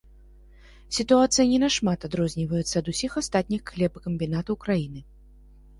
[0.97, 5.01] Сітуацыя не нашмат адрозніваецца ад усіх астатніх хлебакамбінатаў краіны.